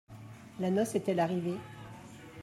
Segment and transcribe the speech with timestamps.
[0.59, 1.59] La noce est-elle arrivée?